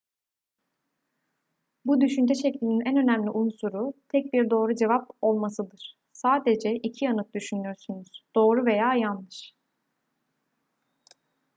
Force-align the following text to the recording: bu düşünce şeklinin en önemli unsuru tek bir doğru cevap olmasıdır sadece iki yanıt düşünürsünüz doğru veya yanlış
bu 1.85 2.01
düşünce 2.01 2.33
şeklinin 2.35 2.81
en 2.85 2.97
önemli 2.97 3.29
unsuru 3.29 3.93
tek 4.09 4.33
bir 4.33 4.49
doğru 4.49 4.75
cevap 4.75 5.09
olmasıdır 5.21 5.97
sadece 6.13 6.75
iki 6.75 7.05
yanıt 7.05 7.33
düşünürsünüz 7.33 8.07
doğru 8.35 8.65
veya 8.65 8.93
yanlış 8.95 9.53